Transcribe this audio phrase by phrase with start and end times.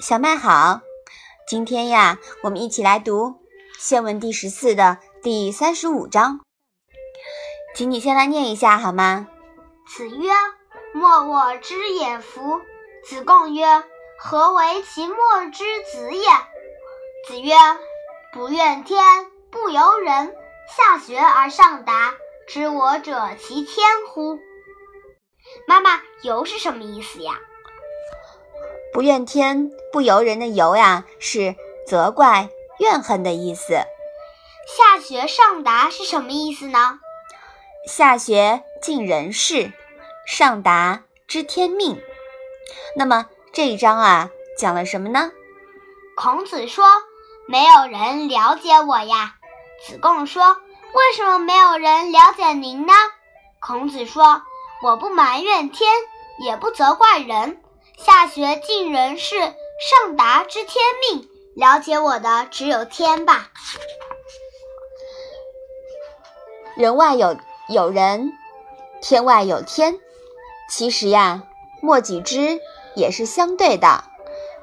[0.00, 0.80] 小麦好，
[1.48, 3.42] 今天呀，我们一起来读
[3.80, 6.38] 宪文第十四的第三十五章，
[7.74, 9.26] 请你先来念一下好吗？
[9.88, 10.30] 子曰
[10.94, 12.60] ：“莫我之也夫。”
[13.04, 13.66] 子贡曰
[14.20, 15.16] ：“何为其莫
[15.52, 16.28] 之子也？”
[17.26, 17.56] 子曰
[18.32, 19.02] ：“不怨天，
[19.50, 20.32] 不尤人，
[20.76, 22.14] 下学而上达，
[22.46, 24.38] 知我者其天乎？”
[25.66, 27.40] 妈妈，尤是什么意思呀？
[28.92, 31.56] 不怨天不尤人的尤呀，是
[31.86, 32.48] 责怪、
[32.78, 33.74] 怨恨的意思。
[34.66, 36.98] 下学上达是什么意思呢？
[37.86, 39.72] 下学尽人事，
[40.26, 42.00] 上达知天命。
[42.94, 45.32] 那么这一章啊，讲了什么呢？
[46.14, 46.84] 孔子说
[47.48, 49.36] ：“没有人了解我呀。”
[49.86, 50.58] 子贡说
[50.92, 52.92] ：“为什么没有人了解您呢？”
[53.60, 54.42] 孔子说
[54.84, 55.90] ：“我不埋怨天，
[56.44, 57.62] 也不责怪人。”
[57.96, 59.34] 下学尽人事，
[59.78, 61.28] 上达知天命。
[61.54, 63.50] 了解我的只有天吧。
[66.76, 67.36] 人外有
[67.68, 68.32] 有人，
[69.00, 69.98] 天外有天。
[70.70, 71.44] 其实呀，
[71.80, 72.60] 莫己知
[72.94, 74.04] 也是相对的。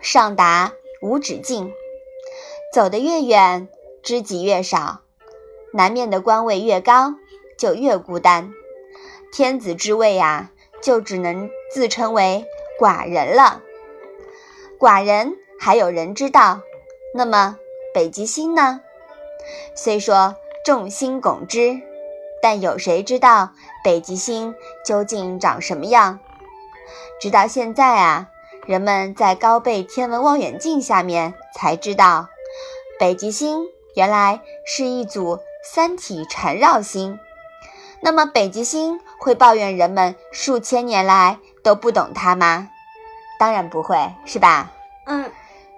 [0.00, 1.72] 上达无止境，
[2.72, 3.68] 走得越远，
[4.02, 5.00] 知己越少。
[5.72, 7.14] 南面的官位越高，
[7.58, 8.52] 就越孤单。
[9.32, 10.50] 天子之位呀，
[10.82, 12.46] 就只能自称为。
[12.78, 13.62] 寡人了，
[14.84, 16.60] 寡人还有人知道。
[17.14, 17.56] 那么
[17.94, 18.82] 北极星呢？
[19.74, 21.80] 虽说众星拱之，
[22.42, 23.48] 但有谁知道
[23.82, 26.18] 北极星究竟长什么样？
[27.18, 28.28] 直到现在啊，
[28.66, 32.28] 人们在高倍天文望远镜下面才知道，
[33.00, 37.18] 北极星原来是一组三体缠绕星。
[38.02, 42.68] 那么北极星会抱怨人们数千年来都不懂它吗？
[43.38, 44.70] 当然不会，是吧？
[45.06, 45.30] 嗯。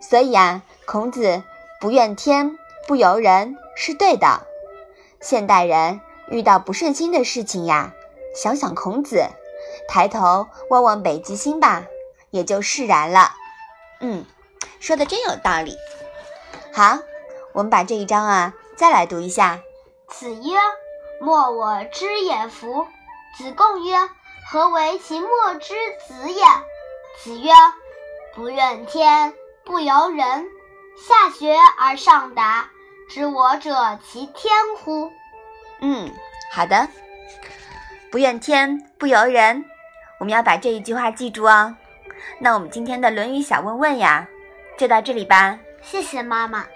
[0.00, 1.42] 所以啊，孔子
[1.80, 4.40] 不怨天不尤人是对的。
[5.20, 7.92] 现代人遇到不顺心的事情呀，
[8.34, 9.26] 想想孔子，
[9.88, 11.84] 抬头望望北极星吧，
[12.30, 13.32] 也就释然了。
[14.00, 14.24] 嗯，
[14.80, 15.76] 说的真有道理。
[16.72, 16.98] 好，
[17.52, 19.60] 我们把这一章啊再来读一下。
[20.08, 20.58] 子曰。
[21.22, 22.86] 莫我之也夫。
[23.36, 23.94] 子贡曰
[24.50, 25.28] ：“何为其莫
[25.60, 25.74] 之
[26.08, 26.42] 子也？”
[27.18, 27.50] 子曰
[28.34, 29.34] ：“不怨天，
[29.64, 30.46] 不尤人，
[30.96, 32.70] 下学而上达，
[33.08, 35.10] 知我者其天乎？”
[35.80, 36.10] 嗯，
[36.52, 36.88] 好的。
[38.10, 39.64] 不怨天，不尤人，
[40.18, 41.76] 我们要把这一句话记住哦。
[42.38, 44.26] 那我们今天的《论语》小问问呀，
[44.78, 45.58] 就到这里吧。
[45.82, 46.66] 谢谢妈妈。